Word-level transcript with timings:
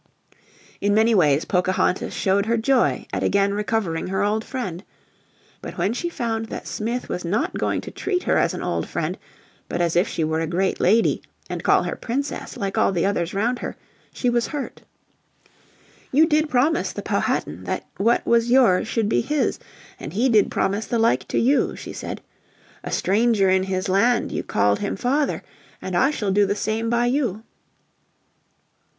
In 0.81 0.95
many 0.95 1.13
ways 1.13 1.45
Pocahontas 1.45 2.11
showed 2.11 2.47
her 2.47 2.57
joy 2.57 3.05
at 3.13 3.21
again 3.21 3.53
recovering 3.53 4.07
her 4.07 4.23
old 4.23 4.43
friend. 4.43 4.83
But 5.61 5.77
when 5.77 5.93
she 5.93 6.09
found 6.09 6.47
that 6.47 6.65
Smith 6.65 7.07
was 7.07 7.23
not 7.23 7.55
going 7.59 7.81
to 7.81 7.91
treat 7.91 8.23
her 8.23 8.35
as 8.39 8.55
an 8.55 8.63
old 8.63 8.87
friend, 8.89 9.15
but 9.69 9.79
as 9.79 9.95
if 9.95 10.07
she 10.07 10.23
were 10.23 10.39
a 10.39 10.47
great 10.47 10.79
lady, 10.79 11.21
and 11.51 11.63
call 11.63 11.83
her 11.83 11.95
Princess 11.95 12.57
like 12.57 12.79
all 12.79 12.91
the 12.91 13.05
others 13.05 13.35
round 13.35 13.59
her, 13.59 13.77
she 14.11 14.27
was 14.27 14.47
hurt. 14.47 14.81
"You 16.11 16.25
did 16.25 16.49
promise 16.49 16.91
the 16.91 17.03
Powhatan 17.03 17.65
that 17.65 17.85
what 17.97 18.25
was 18.25 18.49
yours 18.49 18.87
should 18.87 19.07
be 19.07 19.21
his, 19.21 19.59
and 19.99 20.13
he 20.13 20.29
did 20.29 20.49
promise 20.49 20.87
the 20.87 20.97
like 20.97 21.27
to 21.27 21.37
you," 21.37 21.75
she 21.75 21.93
said. 21.93 22.21
"A 22.83 22.89
stranger 22.89 23.51
in 23.51 23.61
his 23.61 23.87
land 23.87 24.31
you 24.31 24.41
called 24.41 24.79
him 24.79 24.95
father, 24.95 25.43
and 25.79 25.95
I 25.95 26.09
shall 26.09 26.31
do 26.31 26.47
the 26.47 26.55
same 26.55 26.89
by 26.89 27.05
you." 27.05 27.43